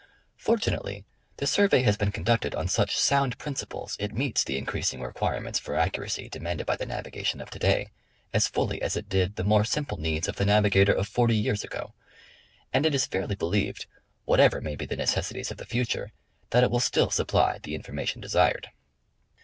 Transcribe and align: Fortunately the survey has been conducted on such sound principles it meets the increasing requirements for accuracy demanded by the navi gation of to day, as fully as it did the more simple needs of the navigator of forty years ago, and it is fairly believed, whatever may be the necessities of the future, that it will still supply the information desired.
Fortunately 0.39 1.05
the 1.37 1.45
survey 1.45 1.83
has 1.83 1.95
been 1.95 2.11
conducted 2.11 2.55
on 2.55 2.67
such 2.67 2.97
sound 2.97 3.37
principles 3.37 3.95
it 3.99 4.15
meets 4.15 4.43
the 4.43 4.57
increasing 4.57 4.99
requirements 4.99 5.59
for 5.59 5.75
accuracy 5.75 6.27
demanded 6.27 6.65
by 6.65 6.75
the 6.75 6.87
navi 6.87 7.13
gation 7.13 7.39
of 7.39 7.51
to 7.51 7.59
day, 7.59 7.91
as 8.33 8.47
fully 8.47 8.81
as 8.81 8.95
it 8.97 9.07
did 9.09 9.35
the 9.35 9.43
more 9.43 9.63
simple 9.63 9.99
needs 9.99 10.27
of 10.27 10.37
the 10.37 10.43
navigator 10.45 10.91
of 10.91 11.07
forty 11.07 11.35
years 11.35 11.63
ago, 11.63 11.93
and 12.73 12.83
it 12.87 12.95
is 12.95 13.05
fairly 13.05 13.35
believed, 13.35 13.85
whatever 14.25 14.59
may 14.59 14.75
be 14.75 14.87
the 14.87 14.95
necessities 14.95 15.51
of 15.51 15.57
the 15.57 15.67
future, 15.69 16.11
that 16.49 16.63
it 16.63 16.71
will 16.71 16.79
still 16.79 17.11
supply 17.11 17.59
the 17.61 17.75
information 17.75 18.19
desired. 18.19 18.71